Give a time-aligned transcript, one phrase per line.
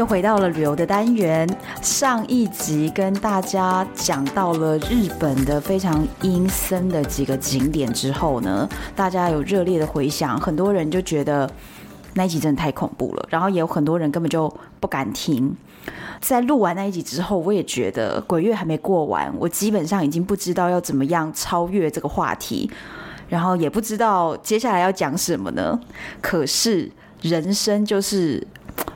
[0.00, 1.46] 又回到了旅游的单元。
[1.82, 11.48] 上一集跟大家讲到了日本的非常阴森的几个景点之后呢，大家有热烈的回响，很多人就觉得
[12.14, 14.50] 那一集真的太恐怖了，然后也有很多人根本就
[14.80, 15.54] 不敢听。
[16.18, 22.70] 在录完那一集之后，我也觉得鬼月还没过完，我基本上已经不知道要怎么样超越这个话题，
[23.28, 25.78] 然后也不知道接下来要讲什么呢。
[26.22, 26.90] 可是
[27.20, 28.46] 人生就是。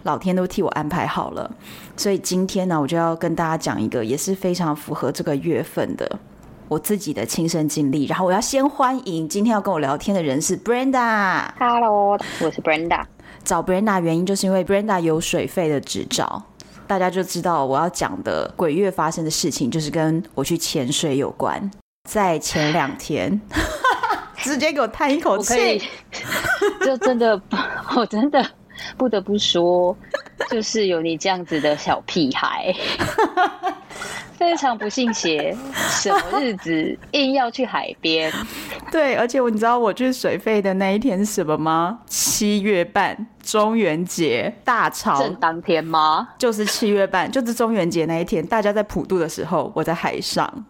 [0.03, 1.51] 老天都替我安排好了，
[1.97, 6.19] 所以今天呢，我就要跟大家讲一个也是非常符合这个月份的
[6.69, 8.05] 我自己的亲身经历。
[8.07, 11.47] 然后我要先欢迎今天要跟我聊天的人是 Brenda。
[11.59, 13.03] Hello，我是 Brenda。
[13.43, 16.43] 找 Brenda 原因就是因为 Brenda 有水费的执照，
[16.87, 21.71] 大家就知道我要讲的鬼月发生的事情就是跟我去潜水有关。
[22.09, 23.41] 在前两天，
[24.37, 25.81] 直接给我叹一口气，
[26.85, 27.41] 就真的，
[27.97, 28.45] 我真的。
[28.97, 29.97] 不得不说，
[30.51, 32.75] 就是有你这样子的小屁孩，
[34.37, 35.57] 非常不信邪。
[35.75, 38.33] 什么日子硬要去海边？
[38.91, 41.99] 对，而且我你知道我去水费的那一天是什么吗？
[42.07, 46.29] 七月半，中元节大潮正当天吗？
[46.39, 50.65] 就是七月半，就是中元节那一天，大家在普渡的时候，我在海上。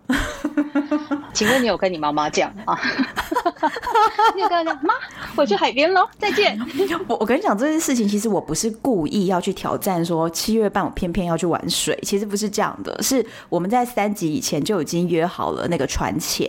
[1.32, 2.78] 请问你有跟你妈妈讲吗？
[4.36, 4.94] 你有跟她讲妈，
[5.36, 6.58] 我去海边喽，再见。
[7.08, 16.48] 我我跟你讲这件事情，其实我不是故意要去挑战，说七月半我偏偏要去玩水，其实不是这样的，是我们在三级以前就已经约好了那个船前，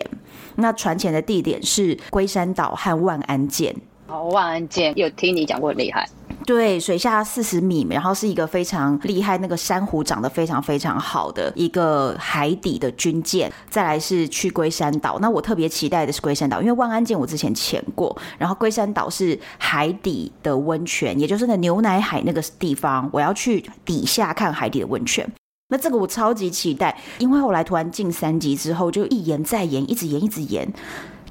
[0.56, 3.74] 那船前的地点是龟山岛和万安舰。
[4.08, 6.08] 哦，万安舰有听你讲过很厉害。
[6.46, 13.52] 对，水下四十米，然后是一个非常厉害，那个珊瑚长得非常非常好的一个海底的军舰。
[13.68, 25.28] 再来是去龟山岛，那我特别期待的是龟山岛，因为万安舰我之前潜过，然后龟山岛是海底的温泉，也就是那牛奶海那个地方，我要去底下看海底的温泉。
[25.68, 30.72] 那这个我超级期待，因为后来突然进三级之后，就一延再延，一直延一直延。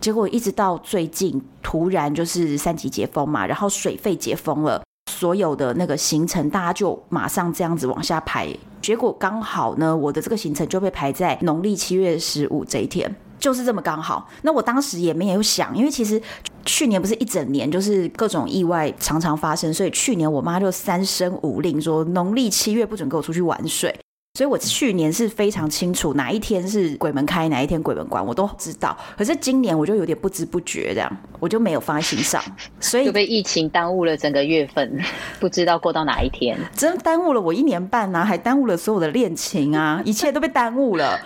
[0.02, 4.84] 结果一直到最近，突然就是三级解封嘛，然后水费解封了，
[5.18, 8.54] 所有的那个行程大家就马上这样子往下排。
[8.82, 14.30] 结果刚好呢，我的这个行程就被排在农历七月十五这一天，就是这么刚好。
[14.42, 16.22] 那我当时也没有想，因为其实
[16.66, 23.98] 去年不是一整年就是各种意外常常发生，所以去年我妈就三声五令说农历七月不准跟我出去玩水。
[24.36, 28.96] 所以，我去年是非常清楚哪一天是鬼门开，哪一天鬼门关，我都知道。
[29.18, 32.44] 可是今年我就有点不知不觉这样，我就没有放在心上，
[32.82, 35.00] 所以就被疫情耽误了整个月份，
[35.40, 41.18] 不知道过到哪一天，真耽误了我一年半啊，还耽误了所有的恋情啊，一切都被耽误了。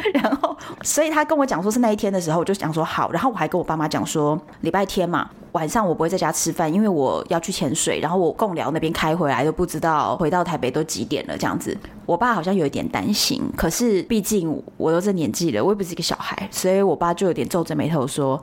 [0.14, 3.10] 然后，所以他跟我讲说是那一天的时候，我就想说好。
[3.12, 7.98] 然后我还跟我爸妈讲说，礼拜天嘛，晚上我不会在家吃饭，因为我要去潜水。
[8.00, 11.76] 然后我共寮那边开回来都不知道回到台北都几点了，这样子。
[12.04, 18.40] 我爸好像有一点担心，可是毕竟我都这年纪了，我也不是一个小孩，所以我爸就有点皱着眉头说：“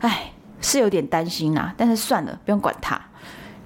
[0.00, 3.00] 哎，是有点担心啊，但是算了，不用管他。”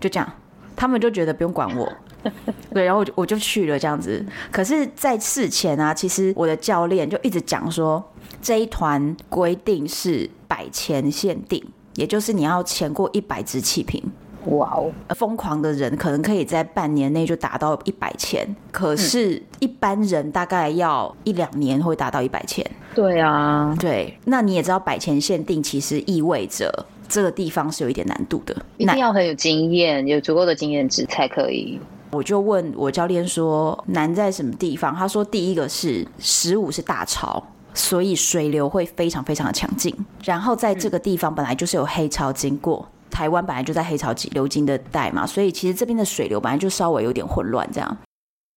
[0.01, 0.33] 就这样，
[0.77, 1.93] 他们就觉得不用管我。
[2.73, 4.25] 对，然后我就我就去了这样子。
[4.51, 8.03] 可是，在事前啊，其实我的教练就一直讲说，
[8.41, 11.63] 这一团规定是百钱限定，
[11.95, 14.03] 也就是你要潜过一百支气瓶。
[14.45, 14.91] 哇哦！
[15.15, 22.65] 疯狂的人可能可以在半年内就达到一百千，可是一般人大概要一两年会达到一百千。
[22.95, 24.17] 对啊，对。
[24.25, 31.79] 那你也知道，百千限定其实意味着这个地方是有一点难度的，一定要很有经验，有足够的经验值才可以。
[32.11, 34.95] 我就问我教练说，难在什么地方？
[34.95, 37.43] 他说第一个是十五是大潮，
[37.75, 39.95] 所以水流会非常非常的强劲。
[40.25, 47.97] 然后在这个地方本来就是有黑潮经过，台湾本来就在黑潮流经的带嘛，所以其实这边的水流本来就稍微有点混乱这样。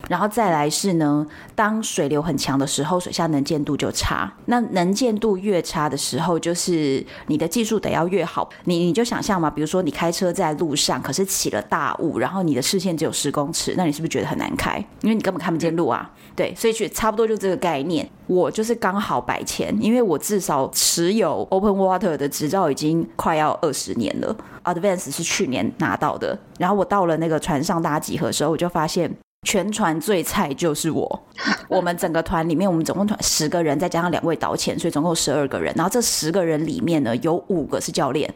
[0.07, 1.25] 然后再来是呢，
[1.56, 4.31] 当水流很强的时候，水下能见度就差。
[4.45, 8.50] 那能见度越差的时候，就是你的技术得要越好。
[8.65, 14.77] 你你就想象嘛，比如说你开车在路上，可是起了大雾，然后你的视线只有十公尺，那你是不是觉得很难开？
[15.01, 16.12] 因为你根本看不见路啊。
[16.36, 18.09] 对，所以就差不多就这个概念。
[18.27, 24.36] 我就是刚好百潜，因为我至少持有 Open Water 的执照已经快要二十年了。
[24.63, 26.38] Advance 是去年拿到的。
[26.57, 29.12] 然后我到了那个船上大家集合的时候，我就发现。
[29.47, 31.23] 全船最菜就是我。
[31.67, 35.73] 我们整个团里面，我们总共团十个人，再加上两位导潜，所以总共十二个人。
[35.75, 38.31] 然后这十个人里面呢，有五个是教练，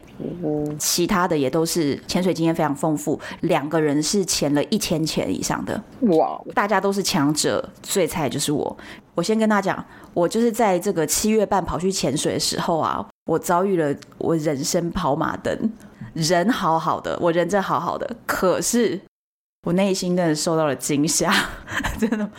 [0.78, 3.18] 其他的也都是潜水经验非常丰富。
[3.42, 6.40] 两个人是潜了一千潜以上的，哇！
[6.54, 8.76] 大家都是强者，最菜就是我。
[9.14, 15.72] 我先跟大家讲，我就是在这个七月半跑去潜水的时候啊，我遭遇了我人生跑马灯。
[16.14, 19.00] 人好好的，我人真好好的，可是。
[19.66, 21.34] 我内心真的受到了惊吓，
[21.98, 22.30] 真的，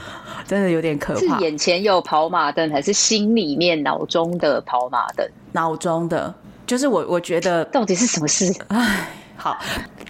[0.48, 1.20] 真的有点可怕。
[1.20, 5.30] 是眼前有跑马灯，还是心里面脑中的跑马灯？
[5.52, 6.34] 脑中的，
[6.66, 8.50] 就是我，我觉得到底是什么事？
[8.70, 9.58] 哎，好，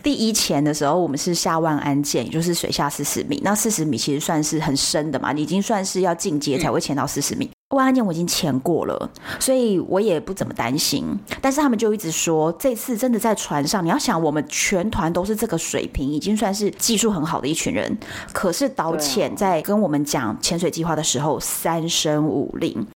[0.04, 3.42] 第一潜的时候，我们是下万安舰，也就是水下四十米。
[3.44, 7.50] 那四十米其实算是很深的嘛，你已经算是要进阶才会潜到四十米。
[7.70, 9.10] 嗯万安舰我已经潜过了，
[9.42, 11.06] 所以我也不怎么担心。
[11.42, 17.98] 但是他们就一直说，这次真的在船上，你要想，我们全团都是这个水平，已经算是技术很好的一群人。
[18.32, 22.88] 可是导潜在跟我们讲潜水计划的时候，三声五令，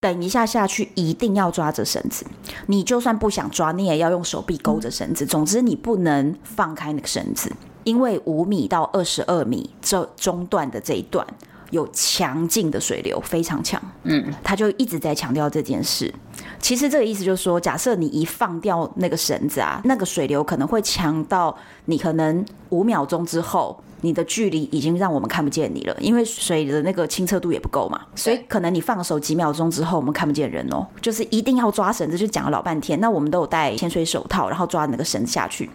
[0.00, 2.24] 等一下下去一定要抓着绳子。
[2.66, 5.26] 你就算不想抓，你也要用手臂勾着绳子。
[5.26, 11.26] 总之，你不能放开那个绳子，因为五米到二十二米这中段的这一段。
[11.70, 13.80] 有强劲的水流，非常强。
[14.04, 16.12] 嗯，他就一直在强调这件事。
[16.58, 21.56] 其实这个意思就是说，假设你一放掉那个绳子啊，那个水流可能会强到
[21.86, 28.00] 你可能五秒钟之后，你的距离已经让我们看不见你了，因为水的那个清澈度也不够嘛。
[28.14, 30.86] 所以可能你放手几秒钟之后，我们看不见人哦。
[31.00, 32.98] 就是一定要抓绳子，就讲了老半天。
[33.00, 35.68] 那我们都有戴潜水手套，然后抓那个绳子下去。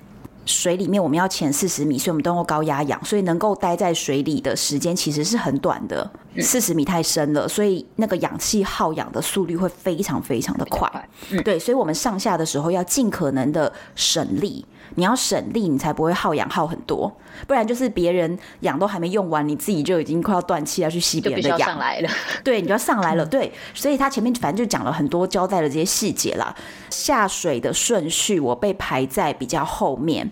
[0.46, 6.10] 水里面我们要潜四十米，所以我们都用高压氧，所以能够待在水里的时间其实是很短的。
[6.40, 11.10] 四十米太深了，所以那个氧气耗氧的速率会非常非常的快。
[11.44, 14.66] 对，所以我们上下的时候要尽可能的省力。
[14.96, 17.16] 你要省力，你才不会耗氧耗很多，
[17.48, 21.60] 不然就是别人氧都还没用完，你自己就已经快要断气要去吸别人的氧。
[21.60, 22.10] 上来了，
[22.44, 23.26] 对，你就要上来了。
[23.26, 26.56] 对，所以他前面反正就讲了很多，交代了这些细节啦。
[26.90, 30.32] 下水的顺序，我被排在比较后面，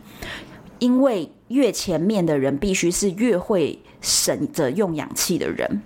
[0.79, 5.81] 因为越前面的人必须是越会省着用氧气的人。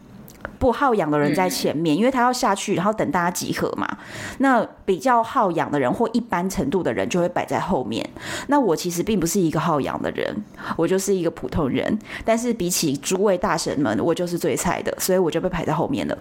[0.59, 3.87] 不好养的人在前面，因为他要下去，然后等大家集合嘛。
[4.39, 8.07] 那比较好养的人或一般程度的人就会摆在后面。
[8.47, 10.35] 那我其实并不是一个好养的人，
[10.75, 11.97] 我就是一个普通人。
[12.25, 16.17] 但是比起诸位大神们，我就是最菜的，所以我就被排在后面了。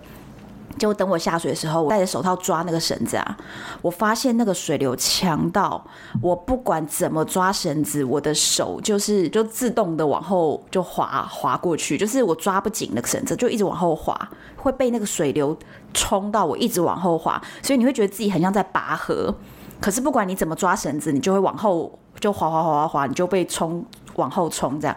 [0.79, 3.37] 就等我下水的时候，我戴着手套抓那个绳子啊，
[3.83, 5.85] 我发现那个水流强到
[6.21, 14.17] 我不管怎么抓绳子，我的手就是就自动的往后就滑滑过去，就是我抓不紧那个绳子，就一直往后滑，
[14.57, 15.57] 会被那个水流
[15.95, 19.35] 冲到我一直往后滑，所以你会觉得自己很像在拔河，
[19.81, 23.85] 可是不管你怎么抓绳子，你就会往后就滑滑滑滑滑，你就被冲。
[24.17, 24.97] 往后冲，这样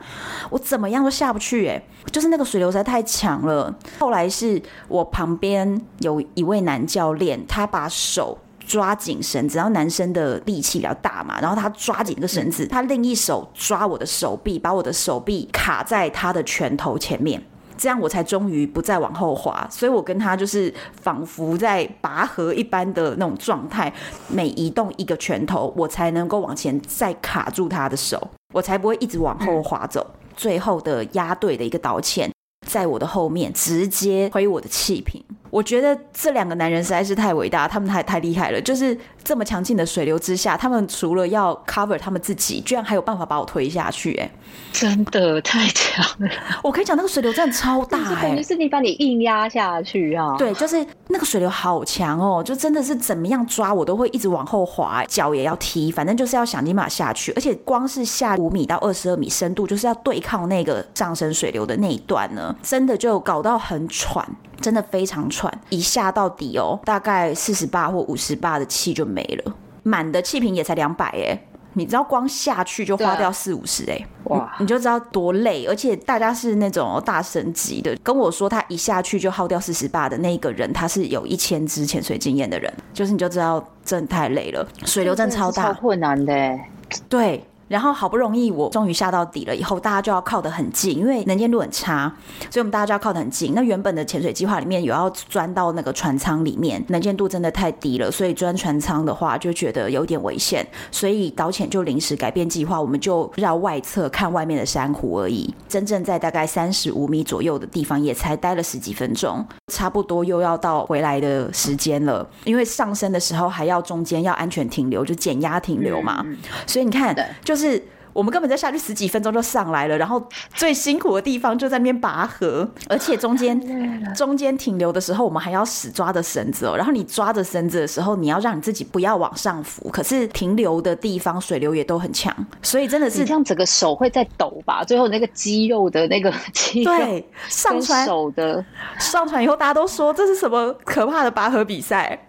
[0.50, 3.74] 我怎么样都下不去哎，就是那个水流实在太强了。
[4.00, 17.42] 后来是我旁边有一位男教练，他把手抓紧绳子，然后男生的力气比较大嘛，然后他抓紧那个绳子，他另一手抓我的手臂，把我的手臂卡在他的拳头前面。
[17.78, 23.94] 这样我才终于不再往后滑，所以我跟他就是仿佛在拔河一般的那种状态，
[24.28, 28.22] 每移动一个拳头，我才能够往前再卡住他的手，
[28.54, 30.06] 我才不会一直往后滑走。
[30.40, 32.32] 最后的压队的一个道歉，
[32.66, 35.22] 在我的后面直接推我的气瓶。
[35.50, 38.62] 我觉得这两个男人实在是太伟大，他们太太厉害了。
[38.62, 44.32] 就是这么强劲的水流之下，他们除了要 cover 他们自己，居然还有办法把我推下去，欸，哎，
[44.72, 46.30] 真的太强了！
[46.64, 50.36] 我可以讲那个水流真的超大，欸，哎，就是你把你硬压下去啊。
[50.38, 57.32] 对，就是那个水流好强哦，就真的是怎么样抓我都会一直往后滑，脚也要踢，反正就是要想尽办法下去。
[57.34, 64.28] 而且光是下五米到二十二米深度，就是要对抗那个上升水流的那一段呢，真的就搞到很喘。
[64.62, 65.39] 真的非常喘，
[65.70, 69.54] 一下到底哦，大概四十八或五十八的气就没了，
[69.84, 71.40] 满的气瓶也才两百哎，
[71.74, 86.60] 你知道光下去就花掉四五十哎，哇，你就知道多累，而且大家是那种大神级的，跟我说他一下去就耗掉四十八的那个人，他是有一千支潜水经验的人，就是你就知道真的太累了，水流真的超大，超困难的，
[87.08, 87.44] 对。
[87.70, 92.12] 然后好不容易我终于下到底了，以后大家就要靠得很近，因为能见度很差，
[92.50, 93.54] 所以我们大家就要靠得很近。
[93.54, 105.54] 那原本的潜水计划里面有要钻到那个船舱里面，能见度真的太低了，所以钻船舱的话就觉得有点危险，所以导潜就临时改变计划，我们就绕外侧看外面的珊瑚而已。
[105.68, 112.28] 真正在大概三十五米左右的地方，也才待了十几分钟，差不多又要到回来的时间了。
[112.46, 116.26] 因为上升的时候还要中间要安全停留，就减压停留嘛。
[116.66, 117.59] 所以你看，就。
[117.59, 117.84] 是是
[118.20, 120.22] 我们根本在下去十几分钟就上来了，然后
[120.54, 123.58] 最辛苦的地方就在那边拔河， 而且中间
[124.14, 126.76] 中间停留的时候，我们还要死抓着绳子哦。
[126.76, 134.84] 然后你抓着绳子的时候，你要让你自己不要往上浮，可是停留的地方水流也都很强，所以真的是这样，整个手会在抖吧？
[134.84, 138.64] 最后那个肌肉的那个肌肉 对上传手的
[139.00, 142.20] 上传以后，大家都说这是什么可怕的拔河比赛？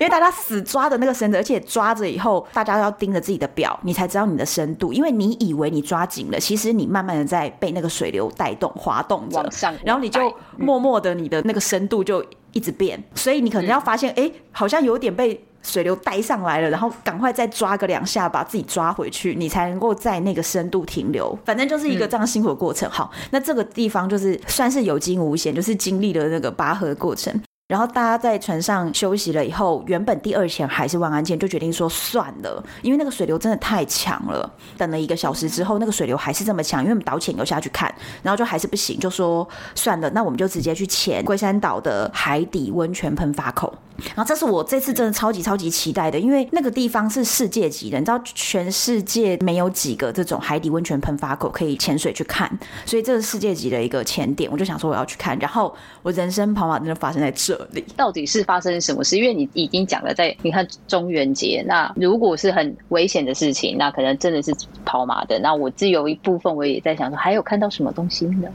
[0.00, 4.92] 因为大家死抓着那个绳子，而且抓着以后，大家都要盯着自己的表，你才知道你的深度。
[4.92, 9.44] 因为你以为你抓紧了，其实你慢慢的在被那个水流带动滑动着，
[9.84, 10.20] 然后你就
[10.56, 21.36] 默默的你的那个深度就一直变，所以你可能要发现，哎、嗯，好像有点被水流带上来了，然后赶快再抓个两下，把自己抓回去，你才能够在那个深度停留。
[21.44, 22.88] 反正就是一个这样辛苦的过程。
[22.90, 27.34] 好，那这个地方就是算是有惊无险，就是经历了那个拔河的过程。
[27.66, 34.52] 然后大家在船上休息了以后，原本第二潜还是万安舰，就决定说算了，因为那个水流真的太强了。
[34.76, 37.92] 等了一个小时之后，那个水流还是这么强，因为我们导潜游下去看，
[38.22, 43.74] 然后就还是不行，就说算了，那我们就直接去潜龟山岛的海底温泉喷发口。
[44.16, 52.50] 然后这是我这次真的超级超级期待的，因为那个地方是世界级的，你知道全世界没有几个这种海底温泉喷发口可以潜水去看，
[52.84, 55.38] 所以这是世界级的一个潜点，我就想说我要去看。
[55.38, 57.53] 然后我人生跑马真的发生在这。
[57.96, 59.16] 到底是发生什么事？
[59.16, 65.38] 因为你已经讲了，在你看中元节，那如果是很危险的事情，那可能真的是跑马的。
[65.38, 68.48] 那我自有一部分，我也在想说，还有看到什么东西呢？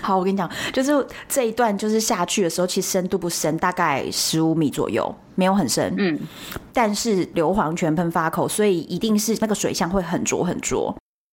[0.00, 5.94] 好，我跟你讲，就是这一段，就是下去的时候，其实深度不深，大概十五米左右，没有很深。
[5.96, 6.18] 嗯，
[6.72, 10.92] 但是硫磺泉喷发口，所以一定是那个水箱会很浊很浊。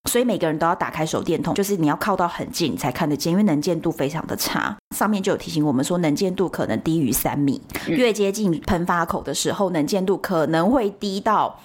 [0.09, 4.75] 所以每个人都要打开手电筒，就是你要靠到很近才看得见，因为能见度非常的差。
[4.95, 11.59] 上面就有提醒我们说，能见度可能低于三米，越接近喷发口的时候，能见度可能会低到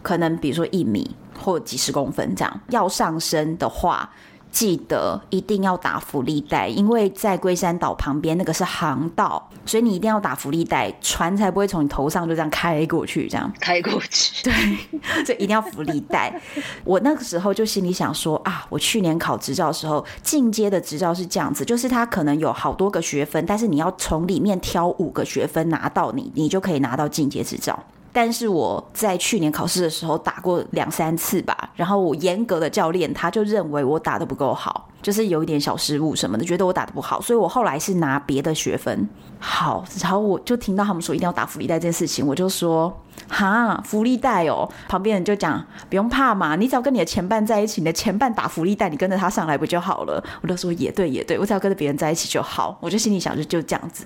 [0.00, 2.60] 可能比如说一米或几十公分这样。
[2.70, 4.10] 要上升的话，
[4.50, 14.42] 记得一定要打福利带，因为在龟山岛旁边那个是航道，所以你一定要打福利带，船才不会从你头上就这样开过去，这样开过去。
[14.42, 14.52] 对，
[15.24, 16.40] 所以一定要福利带。
[16.84, 27.78] 我那个时候就心里想说啊，我去年考执照的时候，进阶的执照是这样子，就是它可能有好多个学分，但是你要从里面挑五个学分拿到你，你就可以拿到进阶执照。
[28.12, 39.08] 但是我在去年考试的时候打过两三次吧，然后我严格的教练他就认为我打得不够好，就是有一点小失误什么的，觉得我打得不好，所以我后来是拿别的学分。
[39.38, 42.92] 好，然后我就听到他们说一定要打浮力带这件事情，我就说
[43.28, 50.22] 哈，浮力带哦，旁边人就讲不用怕嘛，你只要跟你的前伴在一起，你的前伴打浮力带，你跟着他上来不就好了？
[50.42, 54.04] 我就说也对也对，我只要跟着别人在一起就好，我就心里想就就这样子。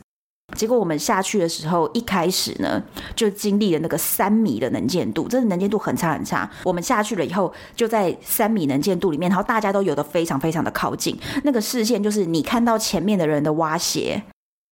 [0.54, 2.82] 结果我们下去的时候，一开始呢
[3.16, 6.48] 就经历了那个三米的能见度，真的能见度很差很差。
[6.64, 14.22] 我们下去了以后，就在三米能见度里面，然后大家都游得非常非常的靠近，那个视线就是你看到前面的人的蛙鞋，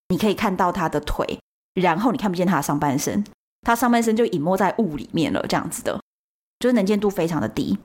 [0.09, 1.39] 你可以看到他的腿，
[1.75, 3.25] 然后你看不见他的上半身，
[3.63, 6.01] 他上半身就隐没在雾里面了，这样子的，
[6.59, 7.79] 就是能见度非常的低。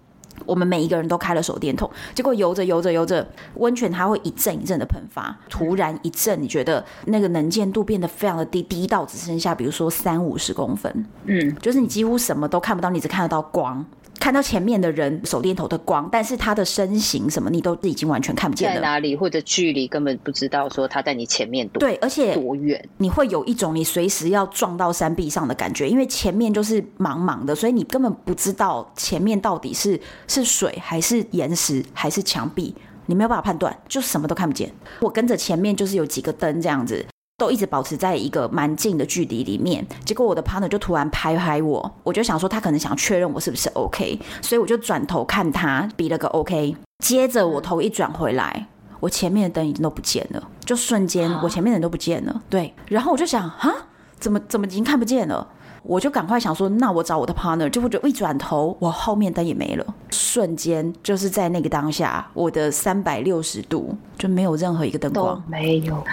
[0.45, 3.25] 我们每一个人都开了手电筒，结果游着游着游着，
[3.55, 13.85] 温泉它会一阵一阵的喷发，突然一阵，你觉得那个能见度变得非常的低，低到只剩下比如说三五十公分，嗯，就是你几乎什么都看不到，你只看得到光。
[14.19, 32.73] 看到前面的人手电筒的光，但是他的身形什么你都已经完全看不见了，在哪里或者距离根本不知道说他在你前面多对，而且多远，你会有一种你随时要撞到山壁上的感觉，因为前面就是茫茫的，所以你根本不知道前面到底是是水还是岩石还是墙壁，
[33.05, 34.71] 你没有办法判断，就什么都看不见。
[35.01, 37.05] 我跟着前面就是有几个灯这样子。
[37.37, 46.75] 都一直保持在一个蛮近的距离里面，结果我的 partner 就突然拍拍我，我就想说他可能想确认我是不是 OK，所以我就转头看他，比了个 OK。
[46.99, 48.67] 接着我头一转回来，
[49.01, 52.41] 我前面的灯已经都不见了，就瞬间我前面的人都不见了。
[52.49, 53.73] 对，然后我就想，啊，
[54.17, 55.45] 怎么怎么已经看不见了？
[55.87, 66.03] 我就赶快想说，那我找我的 partner，就我就一转头，我后面灯也没了，瞬间就是在那个当下，我的三百六十度就没有任何一个灯光，没有，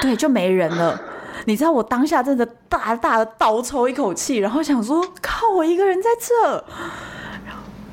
[0.00, 1.00] 对，就没人了。
[1.46, 6.64] 你知道我当下真的大大的倒抽一口气，然后想说，靠，我一个人在这，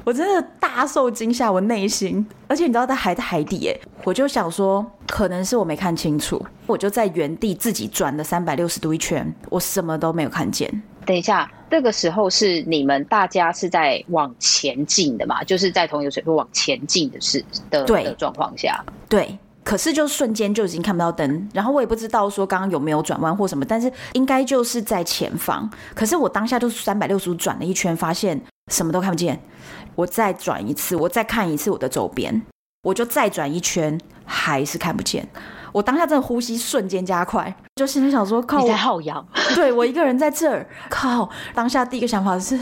[0.04, 10.84] 我真的大受惊吓，我内心，而且你知道，它还在海底，耶，我就想说，可能是我没看清楚，我就在原地自己转了三百六十度一圈，我什么都没有看见。
[11.08, 15.44] 等一下，这个时候是你们大家是在往前进的嘛？
[15.44, 19.40] 就是在同一个水位往前进的是的的状况下，对。
[19.64, 25.70] 可是就瞬间就已经看不到灯，然后我也不知道说刚刚有没有转弯或什么，但是应该就是在前方。
[25.94, 29.38] 可是我当下就是三百六十度转了一圈，发现什么都看不见。
[29.94, 32.42] 我再转一次，我再看一次我的周边，
[32.84, 35.28] 我就再转一圈，还是看不见。
[35.78, 39.24] 我当下真的呼吸瞬间加快，就心里想说：靠我，你在耗氧。
[39.54, 41.30] 对，我一个人在这儿，靠！
[41.54, 42.60] 当下第一个想法是。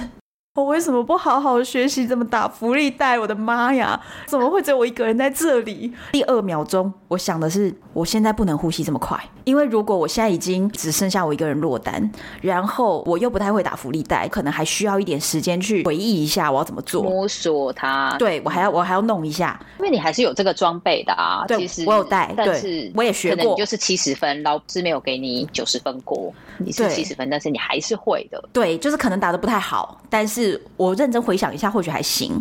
[0.56, 3.20] 我为什么不好好学习怎么打福利带？
[3.20, 5.92] 我的妈呀，怎么会只有我一个人在这里？
[6.14, 12.10] 第二秒钟，我想的是，我现在不能呼吸这么快，因为如果我现在已经只剩下我一个人落单，
[12.40, 18.16] 然后我又不太会打福利带，可能还需要一点时间去回忆一下我要怎么做，摸索它。
[18.18, 21.44] 对，我还要我还要弄一下，因为你还是有这个装备的啊。
[21.46, 28.42] 对，其实我有带，但是我也学过，就是七十分，老师没有给你九十分过，你是七十分，但是你还是会的。
[28.54, 30.45] 对，就是可能打的不太好，但是
[30.78, 31.22] 我认真。
[31.26, 32.40] 回想一下，或许还行，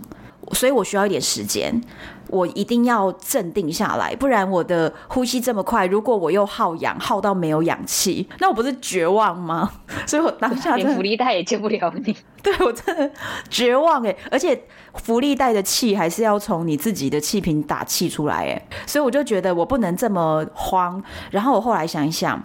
[0.53, 1.81] 所以我需要一点时间，
[2.29, 9.71] 我一定要镇定下来，不然我的呼吸这么快，如果我又耗氧耗到没有氧气，那我不是绝望吗？
[10.07, 13.11] 所以我当下 连福利袋也救不了你， 对，我真的
[13.49, 14.15] 绝望哎！
[14.31, 14.61] 而且
[14.95, 21.03] 福利袋的气还是要从你自己的气瓶打气出来哎，所以我就觉得我不能这么慌。
[21.31, 22.43] 然后我后来想一想，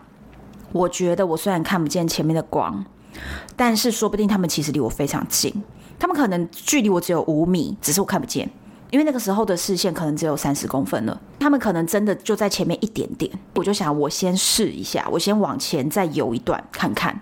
[0.72, 2.86] 我觉得我虽然看不见前面的光，
[3.56, 5.54] 但是说不定他们其实离我非常近。
[5.98, 8.50] 他们可能距离我只有五米，只是我看不见，
[8.90, 11.22] 因为那个时候的视线可能只有三十公分了。
[11.40, 17.22] 他们可能真的就在前面一点点，我就想我先试一下，我先往前再游一段看看。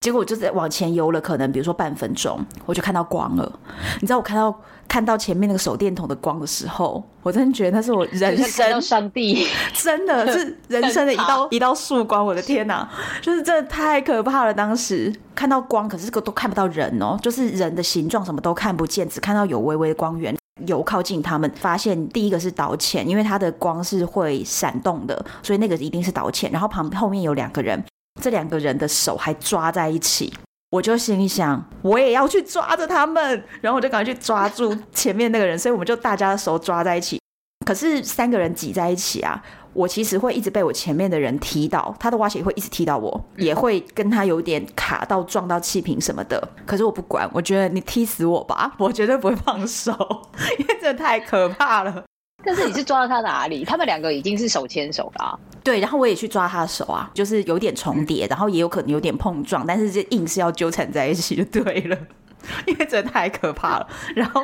[0.00, 3.52] 结果我就在往前游了，可能比如说半分钟，我就看到光了。
[4.00, 4.54] 你知道我看到
[4.86, 12.24] 看到前面那个手电筒的光的时候，我真的觉得那是我人生 上帝，真的是人生的一道 一道曙光。
[12.24, 12.88] 我的天哪，
[13.20, 14.54] 就是真的太可怕了！
[14.54, 20.34] 当时看到光，可是这个都看不到人哦，就是人的形状什么都看不见，只看到有微微的光源。
[20.66, 26.50] 游靠近他们，发现第一个是导潜，因为它的光是会闪动的，所以那个一定是导潜。
[26.52, 27.84] 然后旁后面有两个人。
[28.20, 30.32] 这两个人的手还抓在一起，
[30.70, 37.18] 我就心里想，我也要去抓着他们，然后我就赶快去抓住前面那个人，所以我们就大家的手抓在一起。
[37.66, 39.42] 可是三个人挤在一起啊，
[39.74, 46.48] 我其实会一直被我前面的人踢到，他的蛙鞋会一直踢到我，也会跟他有点卡到撞到气瓶什么的。
[46.64, 49.92] 可是我不管，我觉得你踢死我吧，我绝对不会放手，
[50.58, 52.04] 因为这太可怕了。
[52.48, 53.62] 但是你是抓到他哪里？
[53.68, 55.38] 他们两个已经是手牵手了啊。
[55.62, 61.98] 对，然后我也去抓他的手啊，就是有点重叠，然后也有可能有点碰撞，但是这硬是要纠缠在一起就对了，
[62.64, 63.86] 因为真的太可怕了。
[64.14, 64.42] 然后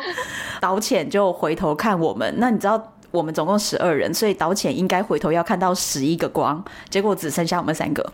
[0.60, 8.12] 导潜就回头看我们，那你知道我们总共十二人，所以导潜应该回头要看到十一个光，结果只剩下我们三个。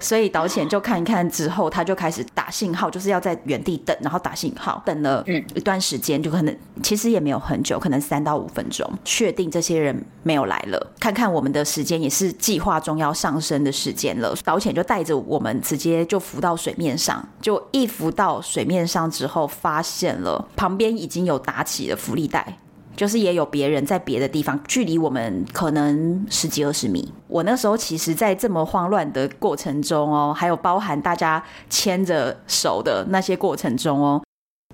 [0.00, 22.58] 所以导潜就看一看之后，他就开始打信号，就是要在原地等，然后打信号，等了一段时间，就可能其实也没有很久，可能三到五分钟，确定这些人没有来了，看看我们的时间也是计划中要上升的时间了，导潜就带着我们直接就浮到水面上，就一浮到水面上之后，发现了旁边已经有打起了浮力带。
[23.00, 27.10] 就是也有别人在别的地方，距离我们可能十几二十米。
[27.28, 34.22] 我那时候其实，在这么慌乱的过程中哦，还有包含大家牵着手的那些过程中哦，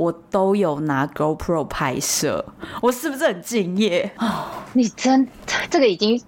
[0.00, 2.44] 我都有拿 GoPro 拍摄。
[2.82, 4.10] 我是不是很敬业？
[4.18, 5.28] 哦，你真
[5.70, 6.20] 这个已经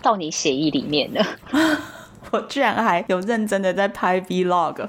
[0.00, 1.22] 到你协议里面了。
[2.32, 4.88] 我居然还有认真的在拍 Vlog，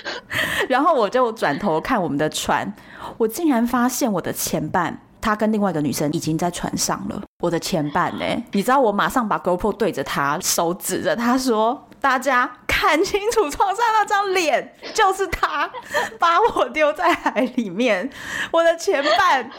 [0.68, 2.74] 然后我就转头看我们的船，
[3.16, 5.00] 我竟然发现我的前半。
[5.24, 7.22] 他跟另外一个女生已经在船上了。
[7.42, 8.24] 我的前半呢？
[8.52, 15.70] 你知道，我马上把 GoPro 对着他，手指着他说：“大家看清楚床上那张脸，就是他
[16.18, 18.10] 把我丢在海里面。”
[18.52, 19.50] 我的前半。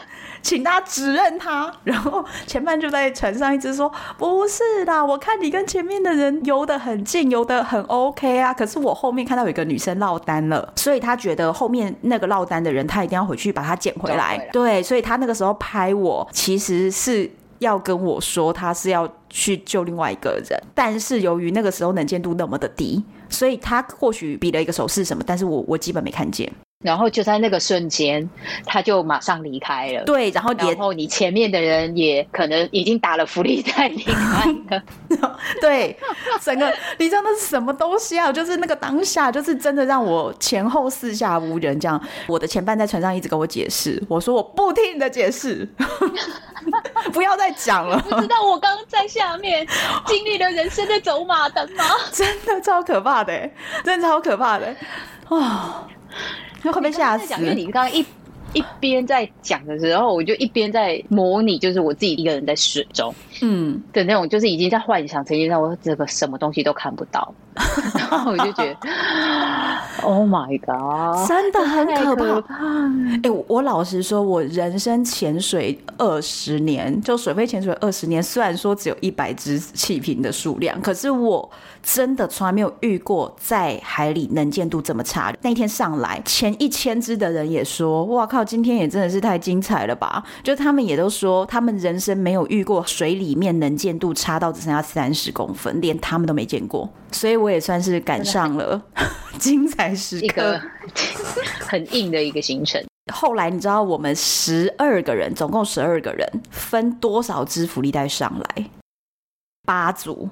[0.42, 8.54] 请大家指认他，然后前半就在船上一直说：“不是啦，我看你跟前面的人游得很近，游得很 OK 啊。
[8.54, 14.38] 可是我后面看到有一个女生落单了，所以他觉得后面那个落单的人，他一定要回去把他捡回来。
[14.52, 17.28] 对，所以他那个时候拍我，其实是
[17.58, 26.52] 要跟我说他是要去救另外一个人，但是由于那个时候能见度那么的低，所以他或许比了一个手势什么，但是我我基本没看见。”
[26.86, 28.28] 然后就在那个瞬间，
[28.64, 30.04] 他就马上离开了。
[30.04, 34.82] 对，然后然后你前面的人也可能已经打了福利在离开了。
[35.60, 35.98] 对，
[36.40, 38.30] 整个你知道那是什么东西啊？
[38.32, 41.78] 就是那个当下，就是真的让我前后四下无人。
[41.80, 45.68] 这样，我的前半在船上一直跟我解释，我说我不听你的解释，
[47.12, 47.98] 不要再讲了。
[47.98, 49.66] 不知道我刚刚在下面
[50.06, 51.84] 经历了人生的走马灯吗？
[52.12, 53.50] 真的超可怕的，
[53.84, 54.74] 真的超可怕的
[55.28, 55.86] 啊！
[56.62, 57.34] 会被吓死！
[57.40, 58.04] 因为你刚刚一
[58.52, 67.34] 一边在讲的时候，我就一边在模拟，就是我自己一个人在水中，嗯的那种，就是已经在幻想，曾经让我这个什么东西都看不到，
[67.98, 68.76] 然后我就觉得
[70.02, 71.26] Oh my god！
[71.26, 72.86] 真的很可怕。
[73.22, 81.50] 哎、欸，我老实说，我人生潜水二十年，就水肺潜水二十年，虽然说只有一百只气瓶的数量，可是我
[81.82, 85.34] 真的从来没有遇过在海里能见度这么差。
[85.42, 96.88] 那天上来前一千只的人也说：“哇靠，今天也真的是太精彩了吧！”就他们也都说，他们人生没有遇过水里面能见度差到只剩下三十公分，连他们都没见过。
[97.12, 98.82] 所以我也算是赶上了
[99.38, 100.60] 精彩时刻，一个
[101.60, 102.82] 很硬的一个行程。
[103.12, 108.70] 后来你知道我们十二个人，总共十二个人，分多少支福利袋上来？
[109.64, 110.28] 八组，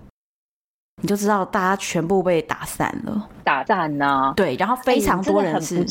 [1.02, 4.32] 你就知道大家全部被打散了，打散呐、啊。
[4.34, 5.84] 对，然后非常多人是，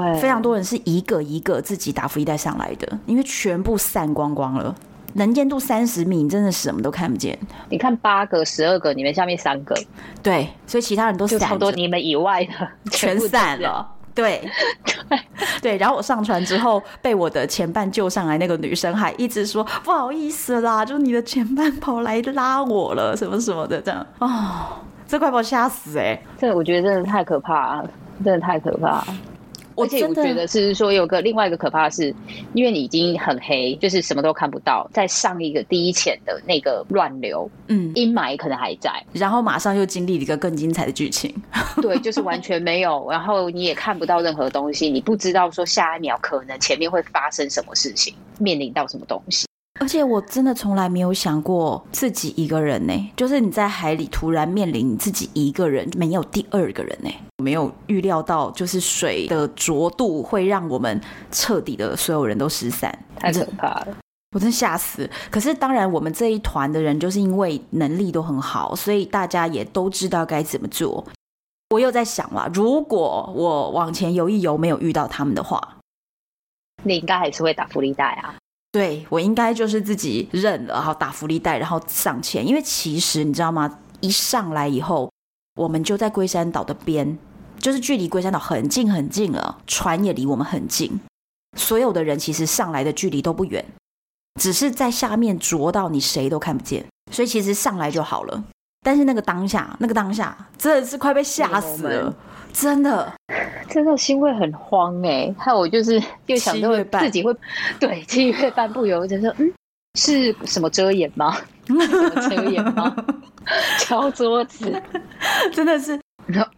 [0.00, 4.74] 哎、非常多人是一个一个自己打福利袋上来的，因为全部散光光了。
[5.14, 7.38] 能见度三十米，你真的什么都看不见。
[7.70, 9.74] 你看八个、十二个，你们下面三个，
[10.22, 12.50] 对，所以其他人都散，差不多你们以外的
[12.90, 13.90] 全散了。
[14.14, 14.48] 对，
[15.08, 15.18] 对，
[15.60, 15.76] 对。
[15.76, 26.22] 然后我上船之后，被我的前伴救上来，那个女生还一直说不好意思啦，就是你的前伴跑来拉我了，什么什么的，这样哦，这快把我吓死哎、欸！
[26.38, 27.90] 这我觉得真的太可怕了，
[28.24, 29.06] 真的太可怕了。
[29.76, 32.14] 而且我觉得是说有个另外一个可怕的是，
[32.52, 41.34] 因为你已经很黑，就是什么都看不到，在上一个第一潜的那个乱流，嗯，阴霾可能还在，然后马上又经历了一个更精彩的剧情，
[41.82, 49.46] 对，就是完全没有， 然后你也看不到任何东西，你不知道说下一秒可能前面会发生什么事情，面临到什么东西。
[49.80, 57.10] 而且我真的从来没有想过自己一个人呢，就是你在海里突然面临你自己一个人，没有第二个人呢，
[57.42, 61.00] 没有预料到就是水的浊度会让我们
[61.32, 63.96] 彻底的所有人都失散，太可怕了，
[64.30, 65.10] 我真吓死。
[65.28, 71.04] 可是当然，我们这一团的人就是因为能力都很好，所以大家也都知道该怎么做。
[71.70, 75.78] 我又在想了，如果我往前游一游，没有遇到他们的话，
[76.84, 78.36] 你应该还是会打福利袋啊。
[78.74, 82.44] 对，我应该就是自己认了，然后打福利袋，然后上前。
[82.44, 83.78] 因为其实你知道吗？
[84.00, 85.08] 一上来以后，
[85.54, 87.16] 我们就在龟山岛的边，
[87.60, 91.00] 就是距离龟山岛很近很近了，船也离我们很近。
[91.56, 93.64] 所有的人其实上来的距离都不远，
[94.40, 98.42] 只是在下面浊到你谁都看不见，所以其实上来就好了。
[98.84, 102.12] 但是那个当下，那个当下真的是快被吓死了。
[102.54, 103.12] 真的，
[103.68, 105.34] 真的心会很慌哎、欸！
[105.36, 107.34] 还有我就是 又想到自己会，
[107.80, 109.52] 对，七月半不由得说，嗯，
[109.98, 111.36] 是什么遮掩吗？
[111.66, 112.94] 什么遮掩吗？
[113.80, 114.80] 敲桌子，
[115.52, 116.00] 真的是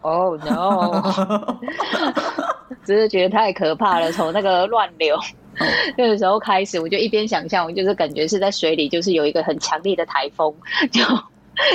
[0.02, 1.58] ，Oh no！
[2.84, 4.12] 真的觉得太可怕了。
[4.12, 5.18] 从那个乱流
[5.96, 10.54] 那个时候开始，我就一边想象，我就是感觉是在水里，就是有一个很强烈的台风，
[10.92, 11.02] 就。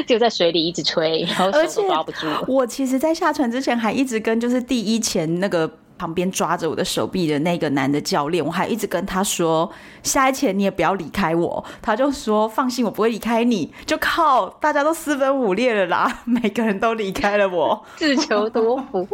[0.06, 2.28] 就在水里一直吹，然后手都抓不住。
[2.48, 11.64] 我其实，在下船之前还一直跟就是第一前那个旁边抓着我的手臂的那个男的教练，我还一直跟他说，下一前你也不要离开我。
[11.82, 13.72] 他就说放心，我不会离开你。
[13.86, 19.08] 就靠大家都四分五裂了啦，每个人都离开了我，自求多福，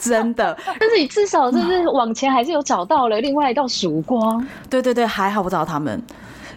[0.00, 0.56] 真的。
[0.78, 4.46] 但是你至少就是往前还是有找到了另外一道曙光。
[4.70, 6.00] 对对对，还好我找到他们。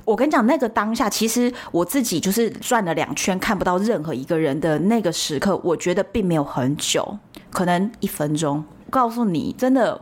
[0.06, 7.18] 我跟你讲，那个当下，其实我自己就是转了两圈，看不到任何一个人的那个时刻，我觉得并没有很久，
[7.52, 8.64] 可能一分钟。
[8.90, 10.00] 告诉你，真的，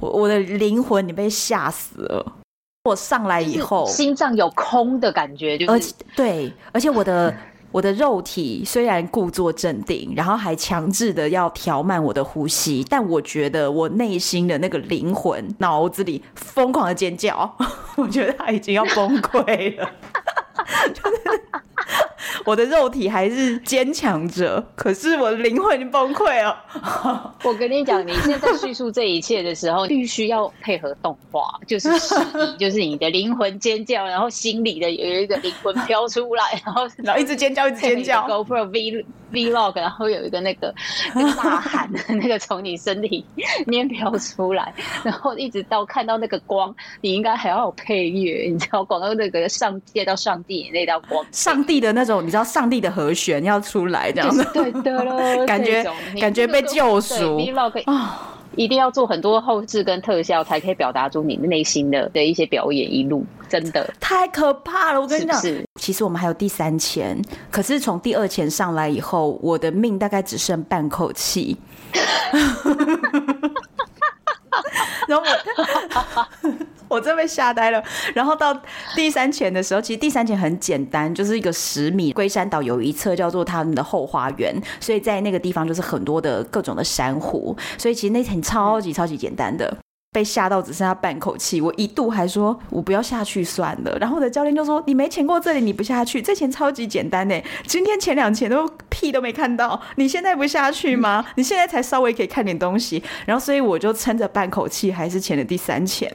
[0.00, 2.32] 我我的灵魂，你被吓死了。
[2.84, 7.34] 我上来以后，心脏有空的感觉，就是，而且对，而且我的。
[7.76, 17.54] 我的肉体虽然故作镇定，然后还强制的要调慢我的呼吸，但我觉得我内心的那个灵魂脑子里疯狂的尖叫，
[17.98, 19.86] 我觉得他已经要崩溃了。
[22.44, 26.56] 我的肉体还是坚强着，可是我的灵魂已经崩溃了。
[27.42, 31.88] 我跟你讲，你现在叙述这一切的时候， 必须要配合动画，就是
[32.58, 38.26] 就是你的灵魂尖叫，然后心里的有一个灵魂飘出来，然后然后一直尖叫，一直尖叫。
[38.26, 40.72] GoPro V Vlog，然后有一个那个
[41.14, 55.84] 呐喊的那个从你身体里面飘出来，然后一直到看到那个光，你应该还要有配乐，你知道，广告那个上接到上帝那道光，上帝的那种，你知道，上帝的和弦要出来这样子，对的咯， 感觉
[56.20, 57.38] 感觉被救赎。
[58.54, 65.00] 一定要做很多后置跟特效，才可以表达出你内心的的一些表演一路，真的太可怕了。
[65.00, 71.58] 我跟你讲，是是其实我们还有第三钱，可是从第二钱上来以后，我的命大概只剩半口气。
[75.08, 76.56] 然后我，
[76.96, 77.82] 我真被吓呆了。
[78.14, 78.56] 然后到
[78.94, 82.12] 第三潜的时候，其实第三潜很简单，就是一个十米。
[82.12, 89.76] 龟山岛有一侧叫做他们的后花园，所以在那个地方就是很多的各种的珊瑚，所以其实那潜超级超级简单的。
[90.16, 93.98] 被吓到只剩下半口气，我一度还说我不要下去算了。
[94.00, 97.38] 然后我的教练就说：“你没潜过这里，你不下去，这潜超级简单呢。
[97.66, 101.22] 今天前两潜都屁都没看到，你现在不下去吗？
[101.34, 106.10] 你现在才稍微可以看点东西。”然后所以我就撑着半口气，还是潜了第三潜。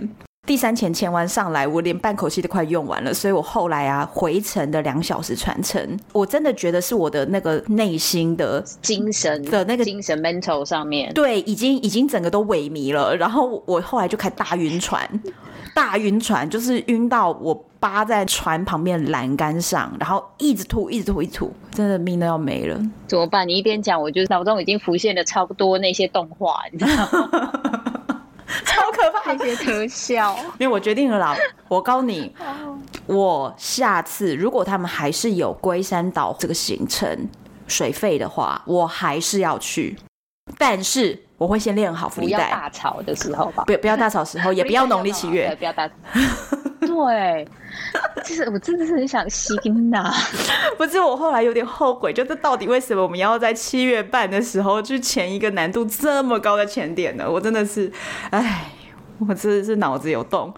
[0.47, 13.15] 第三潜潜完上来，我连半口气都快用完了，所以我后来啊回程的两小时船程，我真的觉得是我的那个内心的精神的那个精神 mental 上面，对，已经已经整个都萎靡了。
[13.15, 15.07] 然后我后来就开大晕船，
[15.75, 22.81] 大晕船就是晕到我扒在船旁边栏杆上，然后一直吐，一直吐，一直吐，真的命都要没了。
[23.07, 23.47] 怎么办？
[23.47, 27.53] 你一边讲，我就脑中已经浮现了超多那些动画，你知道吗？
[28.65, 29.33] 超可怕！
[29.33, 31.35] 那些特效，因为我决定了啦。
[31.67, 32.35] 我告诉你，
[33.07, 37.29] 我下次如果他们还是有龟山岛这个行程
[37.67, 39.97] 水费的话，我还是要去。
[40.57, 42.37] 但是我会先练好浮力袋。
[42.37, 45.89] 不要大潮的时候吧，不不要大潮时候，也不要农历七月，不要大。
[46.81, 47.47] 对，
[48.23, 49.55] 其 实我真的是很想吸
[49.89, 50.11] 呐。
[50.77, 57.29] 不是，我后来有点后悔，就是到底为什么我们要在七月半的时候去前一个难度这么高的前点呢？
[57.29, 57.91] 我真的是，
[58.31, 58.71] 哎，
[59.19, 60.53] 我真的是脑子有洞。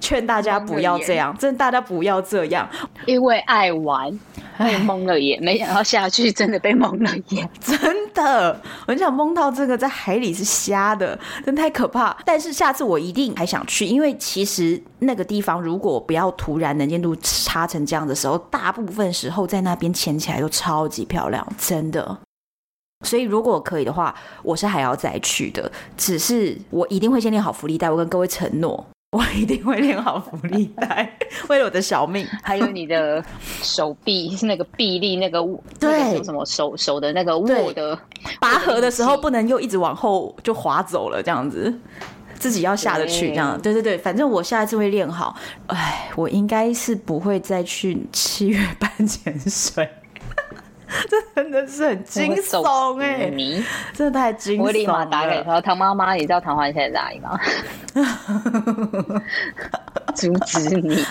[0.00, 2.68] 劝大家不要这样，真的大家不要这样，
[3.06, 4.10] 因为爱玩
[4.58, 7.78] 被蒙了眼，没想到下去真的被蒙了眼， 真
[8.12, 12.16] 的，我想蒙到这个在海里是瞎的，真太可怕。
[12.24, 22.18] 但是下次我一定还想去，因为其实那个地方如果不要突然能见度差成这样的时候，大部分时候在那边潜起来都超级漂亮，真的。
[23.06, 28.84] 所以如果可以的话，我是还要再去的，只是我一定会先练好福利带，我跟各位承诺。
[29.12, 31.18] 我一定会练好福利带，
[31.48, 32.24] 为了我的小命。
[32.44, 33.22] 还有你的
[33.60, 35.42] 手臂，是那个臂力，那个
[35.80, 37.98] 对那个什么手手的那个握的
[38.38, 41.76] 拔河的时候，不能又一直往后就滑走了，这样子
[42.38, 45.34] 自己要下得去，这样对对对，反正我下一次会练好。
[45.66, 49.88] 哎，我应该是不会再去七月半潜 水。
[51.08, 53.64] 这真的是很惊悚哎、欸！
[53.92, 54.64] 真的太惊悚了！
[54.64, 57.38] 我立马打给他说：“唐妈妈，你知道唐欢现在在哪里吗？”
[60.14, 61.04] 阻止你！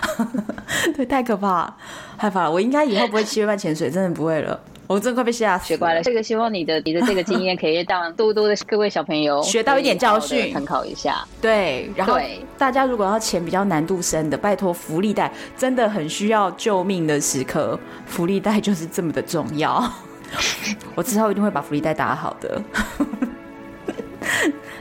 [0.95, 1.73] 对，太可怕，
[2.17, 2.51] 害怕了。
[2.51, 4.59] 我应该以后不会七月半潜水，真的不会了。
[4.89, 6.01] 我真的快被吓死，学乖了。
[6.01, 11.23] 这个希望你的你的这个经验可以让多多的各位小朋友 学到一点教训，参考一下。
[11.39, 12.17] 对，然后
[12.57, 19.87] 大家如果要钱比较难度深的，拜托福利贷真的很需要救命的时刻，福利贷就是这么的重要。
[20.95, 22.59] 我之后一定会把福利贷打好的。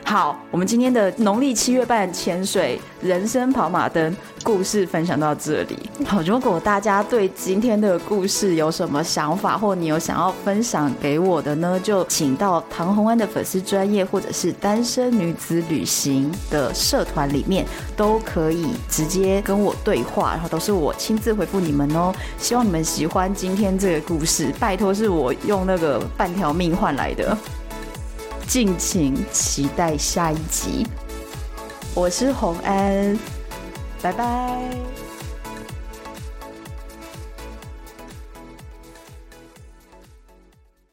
[0.08, 5.78] 好，我们今天的农历七月半潜水人生跑马灯故事分享到这里。
[6.06, 22.14] 好，如果大家对今天的故事有什么想法，或你有想要分享给我的呢，就请到唐红安的粉丝专业，或者是单身女子旅行的社团里面，都可以直接跟我对话，然后都是我亲自回复你们哦。
[22.38, 27.36] 希望你们喜欢今天这个故事，拜托是我用那个半条命换来的。
[28.48, 30.86] 敬请期待下一集，
[31.94, 33.18] 我是洪安，
[34.00, 34.97] 拜拜。